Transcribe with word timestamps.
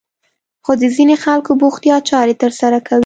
خو 0.65 0.71
د 0.81 0.83
ځينې 0.95 1.15
خلکو 1.23 1.51
بوختيا 1.61 1.97
چارې 2.09 2.33
ترسره 2.41 2.79
کوي. 2.87 2.99